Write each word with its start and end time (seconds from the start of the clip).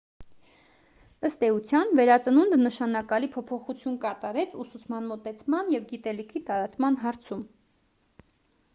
ըստ 1.27 1.43
էության 1.47 1.91
վերածնունդը 1.99 2.57
նշանակալի 2.61 3.29
փոփոխություն 3.35 4.01
կատարեց 4.07 4.57
ուսուցման 4.65 5.13
մոտեցման 5.13 5.73
և 5.77 5.89
գիտելիքի 5.93 6.45
տարածման 6.49 7.03
հարցում 7.07 7.45